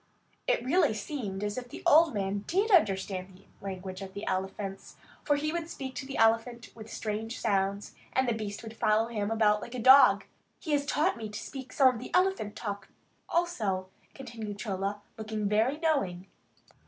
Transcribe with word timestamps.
It 0.47 0.65
really 0.65 0.95
seemed 0.95 1.43
as 1.43 1.59
if 1.59 1.69
the 1.69 1.83
old 1.85 2.15
man 2.15 2.43
did 2.47 2.71
understand 2.71 3.37
the 3.37 3.45
language 3.63 4.01
of 4.01 4.15
the 4.15 4.25
elephants, 4.25 4.95
for 5.23 5.35
he 5.35 5.51
would 5.53 5.69
speak 5.69 5.93
to 5.93 6.07
the 6.07 6.17
elephant 6.17 6.71
with 6.73 6.91
strange 6.91 7.37
sounds, 7.39 7.93
and 8.11 8.27
the 8.27 8.33
beast 8.33 8.63
would 8.63 8.75
follow 8.75 9.09
him 9.09 9.29
about 9.29 9.61
like 9.61 9.75
a 9.75 9.79
dog. 9.79 10.25
"He 10.57 10.71
has 10.71 10.87
taught 10.87 11.17
me 11.17 11.29
to 11.29 11.39
speak 11.39 11.71
some 11.71 11.87
of 11.93 11.99
the 11.99 12.09
elephant 12.15 12.55
talk, 12.55 12.87
also," 13.29 13.89
continued 14.15 14.57
Chola, 14.57 15.03
looking 15.19 15.47
very 15.47 15.77
knowing. 15.77 16.25